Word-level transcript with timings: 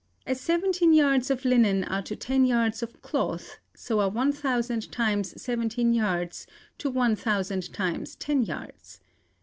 "As 0.25 0.41
seventeen 0.41 0.93
yards 0.93 1.29
of 1.29 1.45
linen 1.45 1.83
are 1.83 2.01
to 2.01 2.15
ten 2.15 2.43
yards 2.47 2.81
of 2.81 3.03
cloth, 3.03 3.59
so 3.75 3.99
are 3.99 4.09
1,000 4.09 4.91
times 4.91 5.39
seventeen 5.39 5.93
yards 5.93 6.47
to 6.79 6.89
1,000 6.89 7.71
times 7.71 8.15
ten 8.15 8.41
yards. 8.41 8.99